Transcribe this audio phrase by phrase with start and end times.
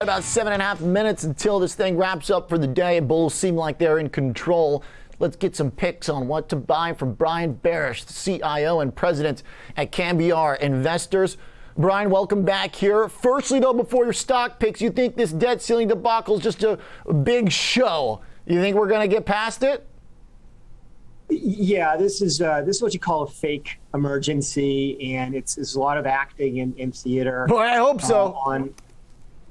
[0.00, 3.00] About seven and a half minutes until this thing wraps up for the day.
[3.00, 4.84] Bulls seem like they're in control.
[5.18, 9.42] Let's get some picks on what to buy from Brian Barish, the CIO and president
[9.76, 11.36] at Cambiar Investors.
[11.76, 13.08] Brian, welcome back here.
[13.08, 16.78] Firstly, though, before your stock picks, you think this debt ceiling debacle is just a,
[17.24, 18.20] big show?
[18.46, 19.84] You think we're going to get past it?
[21.28, 25.74] Yeah, this is uh, this is what you call a fake emergency, and it's, it's
[25.74, 27.46] a lot of acting in, in theater.
[27.48, 28.26] Boy, I hope so.
[28.26, 28.74] Uh, on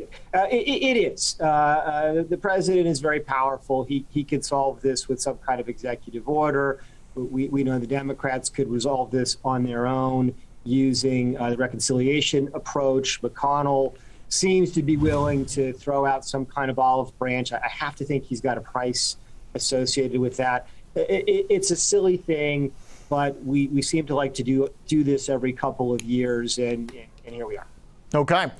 [0.00, 1.36] uh, it, it is.
[1.40, 3.84] Uh, uh, the president is very powerful.
[3.84, 6.82] He, he could solve this with some kind of executive order.
[7.14, 10.34] We, we know the Democrats could resolve this on their own
[10.64, 13.22] using uh, the reconciliation approach.
[13.22, 13.94] McConnell
[14.28, 17.52] seems to be willing to throw out some kind of olive branch.
[17.52, 19.16] I, I have to think he's got a price
[19.54, 20.66] associated with that.
[20.96, 22.72] It, it, it's a silly thing,
[23.08, 26.90] but we, we seem to like to do do this every couple of years, and,
[27.24, 27.66] and here we are.
[28.14, 28.50] Okay.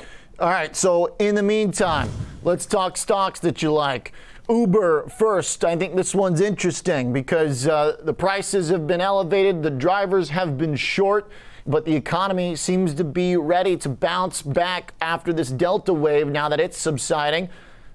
[0.41, 2.11] All right, so in the meantime,
[2.43, 4.13] let's talk stocks that you like.
[4.49, 5.65] Uber first.
[5.65, 10.59] I think this one's interesting because uh, the prices have been elevated, the drivers have
[10.59, 11.31] been short,
[11.69, 16.49] but the economy seems to be ready to bounce back after this Delta wave now
[16.49, 17.49] that it's subsiding.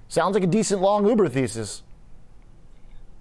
[0.08, 1.84] Sounds like a decent long Uber thesis.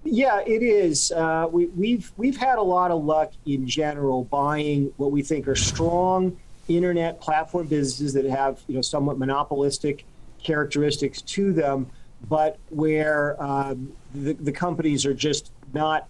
[0.04, 1.10] Yeah, it is.
[1.10, 5.48] Uh, we, we've we've had a lot of luck in general buying what we think
[5.48, 10.04] are strong internet platform businesses that have you know somewhat monopolistic
[10.42, 11.88] characteristics to them,
[12.28, 16.08] but where um, the, the companies are just not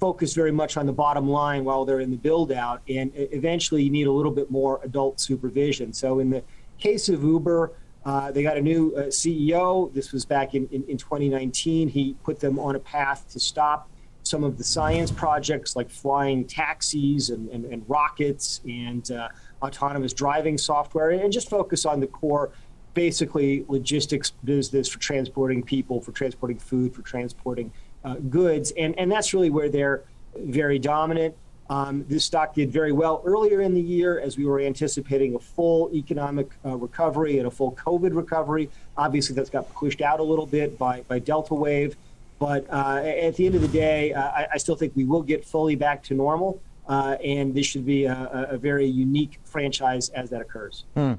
[0.00, 3.82] focused very much on the bottom line while they're in the build out, and eventually
[3.82, 5.92] you need a little bit more adult supervision.
[5.92, 6.42] So in the
[6.78, 7.72] case of Uber.
[8.04, 9.92] Uh, they got a new uh, CEO.
[9.92, 11.88] This was back in, in, in 2019.
[11.88, 13.88] He put them on a path to stop
[14.26, 19.28] some of the science projects like flying taxis and, and, and rockets and uh,
[19.62, 22.50] autonomous driving software and just focus on the core
[22.94, 27.70] basically logistics business for transporting people, for transporting food, for transporting
[28.04, 28.72] uh, goods.
[28.78, 30.04] And, and that's really where they're
[30.36, 31.34] very dominant.
[31.68, 35.38] Um, this stock did very well earlier in the year as we were anticipating a
[35.38, 38.70] full economic uh, recovery and a full COVID recovery.
[38.96, 41.96] Obviously, that's got pushed out a little bit by, by Delta wave.
[42.38, 45.22] But uh, at the end of the day, uh, I, I, still think we will
[45.22, 46.60] get fully back to normal.
[46.88, 50.84] Uh, and this should be a, a, very unique franchise as that occurs.
[50.94, 51.14] Hmm.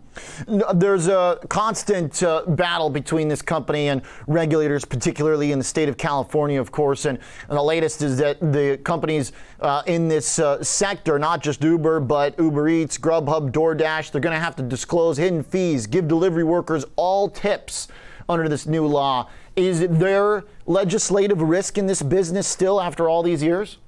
[0.74, 5.98] There's a constant uh, battle between this company and regulators, particularly in the state of
[5.98, 7.04] California, of course.
[7.04, 7.20] And,
[7.50, 12.00] and the latest is that the companies uh, in this uh, sector, not just Uber,
[12.00, 16.46] but Uber Eats, Grubhub, DoorDash, they're going to have to disclose hidden fees, give delivery
[16.46, 17.90] workers all tips
[18.30, 19.30] under this new law.
[19.58, 23.80] Is there legislative risk in this business still after all these years?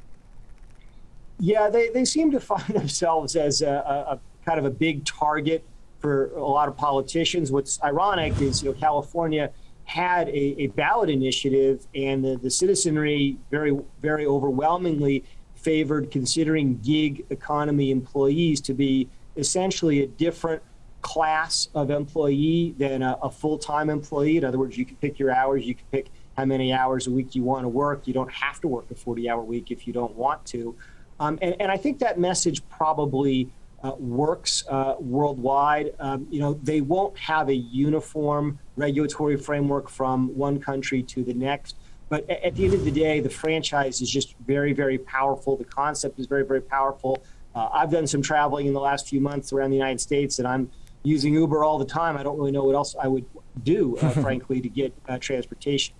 [1.40, 5.06] Yeah, they, they seem to find themselves as a, a, a kind of a big
[5.06, 5.64] target
[6.00, 7.52] for a lot of politicians.
[7.52, 9.52] What's ironic is, you know, California
[9.86, 15.24] had a, a ballot initiative, and the, the citizenry very, very overwhelmingly
[15.56, 20.62] favored considering gig economy employees to be essentially a different
[21.02, 24.38] class of employee than a, a full time employee.
[24.38, 26.08] In other words, you can pick your hours, you can pick
[26.38, 28.08] how many hours a week you want to work.
[28.08, 30.76] You don't have to work a 40 hour week if you don't want to.
[31.20, 33.50] Um, and, and, I think that message probably
[33.84, 35.94] uh, works uh, worldwide.
[36.00, 41.34] Um, you know, they won't have a uniform regulatory framework from one country to the
[41.34, 41.76] next.
[42.10, 45.56] But at the end of the day, the franchise is just very, very powerful.
[45.56, 47.24] The concept is very, very powerful.
[47.54, 50.48] Uh, I've done some traveling in the last few months around the United States, and
[50.48, 50.72] I'm
[51.04, 52.18] using Uber all the time.
[52.18, 53.26] I don't really know what else I would
[53.64, 55.96] do, uh, frankly, to get uh, transportation.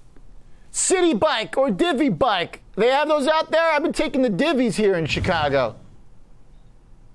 [0.72, 2.62] Citi Bike or Divvy Bike.
[2.76, 3.72] They have those out there.
[3.72, 5.76] I've been taking the divvies here in Chicago.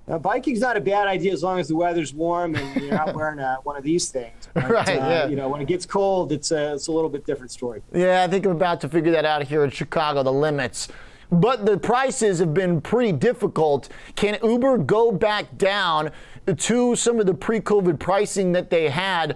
[0.07, 3.15] Now, biking's not a bad idea as long as the weather's warm and you're not
[3.15, 4.33] wearing uh, one of these things.
[4.53, 4.87] But, right.
[4.87, 5.27] Uh, yeah.
[5.27, 7.81] You know, when it gets cold, it's a, uh, it's a little bit different story.
[7.91, 10.87] Yeah, I think I'm about to figure that out here in Chicago, the limits.
[11.31, 13.89] But the prices have been pretty difficult.
[14.15, 16.11] Can Uber go back down
[16.55, 19.35] to some of the pre COVID pricing that they had?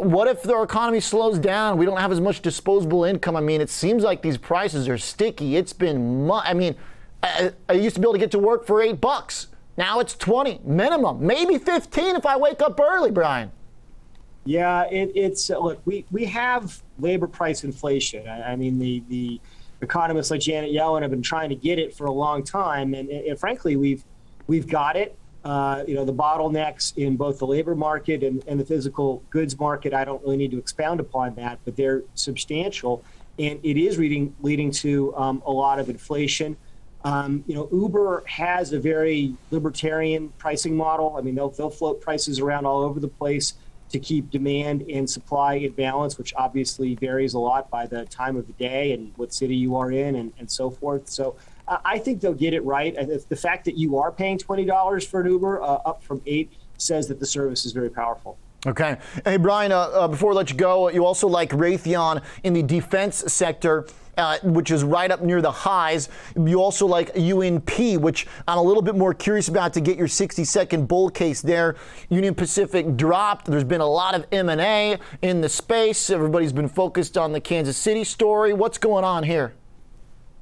[0.00, 1.78] What if the economy slows down?
[1.78, 3.36] We don't have as much disposable income.
[3.36, 5.56] I mean, it seems like these prices are sticky.
[5.56, 6.74] It's been, mu- I mean,
[7.22, 9.48] I, I, used to be able to get to work for eight bucks.
[9.76, 13.52] Now it's 20 minimum, maybe 15 if I wake up early, Brian.
[14.44, 18.26] Yeah, it, it's, uh, look, we, we have labor price inflation.
[18.26, 19.40] I, I, mean, the, the
[19.82, 22.94] economists like Janet Yellen have been trying to get it for a long time.
[22.94, 24.02] And, and frankly, we've,
[24.46, 25.16] we've got it.
[25.42, 29.58] Uh, you know, the bottlenecks in both the labor market and, and the physical goods
[29.58, 33.02] market, I don't really need to expound upon that, but they're substantial.
[33.38, 36.58] And it is leading, leading to um, a lot of inflation.
[37.04, 41.16] Um, you know, Uber has a very libertarian pricing model.
[41.16, 43.54] I mean, they'll, they'll float prices around all over the place.
[43.90, 48.36] to keep demand and supply in balance, which obviously varies a lot by the time
[48.36, 51.08] of the day and what city you are in and, and so forth.
[51.08, 51.36] So
[51.70, 52.94] uh, I think they'll get it right.
[53.28, 57.06] The fact that you are paying $20 for an Uber uh, up from eight says
[57.08, 58.36] that the service is very powerful.
[58.66, 58.98] Okay.
[59.24, 62.62] Hey, Brian, uh, uh, before I let you go, you also like Raytheon in the
[62.62, 63.86] defense sector.
[64.18, 66.10] Uh, which is right up near the highs.
[66.36, 70.08] You also like UNP, which I'm a little bit more curious about to get your
[70.08, 71.76] 60 second bull case there.
[72.10, 73.46] Union Pacific dropped.
[73.46, 76.10] There's been a lot of M&A in the space.
[76.10, 78.52] Everybody's been focused on the Kansas City story.
[78.52, 79.54] What's going on here?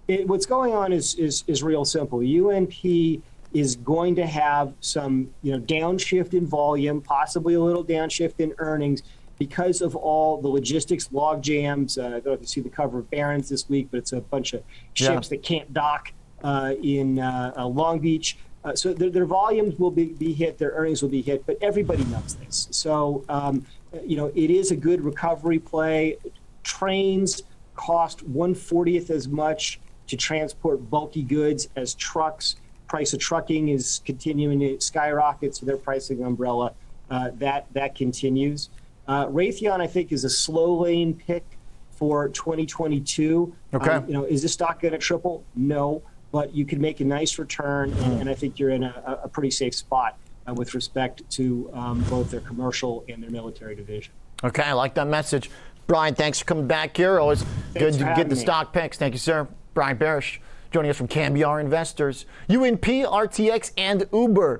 [0.08, 2.20] It, what's going on is, is, is real simple.
[2.20, 3.20] UNP
[3.52, 8.54] is going to have some you know downshift in volume, possibly a little downshift in
[8.58, 9.02] earnings
[9.38, 11.98] because of all the logistics log jams.
[11.98, 14.12] Uh, I don't know if you see the cover of Barron's this week, but it's
[14.12, 14.62] a bunch of
[14.94, 15.36] ships yeah.
[15.36, 16.12] that can't dock
[16.42, 18.38] uh, in uh, uh Long Beach.
[18.64, 21.56] Uh, so their, their, volumes will be, be hit, their earnings will be hit, but
[21.62, 22.66] everybody knows this.
[22.72, 23.64] So, um,
[24.04, 26.18] you know, it is a good recovery play.
[26.64, 27.42] Trains
[27.76, 29.78] cost 140th as much
[30.08, 32.56] to transport bulky goods as trucks
[32.88, 36.72] price of trucking is continuing to skyrocket, so their pricing umbrella
[37.10, 38.70] uh, that that continues.
[39.06, 41.44] Uh, Raytheon, I think, is a slow lane pick
[41.92, 43.54] for 2022.
[43.74, 43.90] Okay.
[43.90, 45.44] Um, you know, is this stock going to triple?
[45.54, 46.02] No,
[46.32, 49.28] but you can make a nice return, and, and I think you're in a, a
[49.28, 54.12] pretty safe spot uh, with respect to um, both their commercial and their military division.
[54.44, 55.50] Okay, I like that message.
[55.86, 57.18] Brian, thanks for coming back here.
[57.18, 58.40] Always thanks good to get the me.
[58.40, 58.98] stock picks.
[58.98, 59.48] Thank you, sir.
[59.78, 60.38] Brian Barish
[60.72, 64.58] joining us from Cambiar Investors, UNP, RTX, and Uber.